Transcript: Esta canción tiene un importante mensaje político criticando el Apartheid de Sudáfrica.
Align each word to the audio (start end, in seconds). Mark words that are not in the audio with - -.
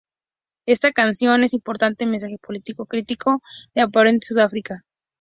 Esta 0.65 0.93
canción 0.93 1.35
tiene 1.41 1.45
un 1.45 1.57
importante 1.59 2.07
mensaje 2.07 2.39
político 2.39 2.87
criticando 2.87 3.39
el 3.75 3.83
Apartheid 3.83 4.15
de 4.15 4.25
Sudáfrica. 4.25 4.83